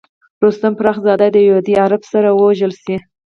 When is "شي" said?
2.83-2.95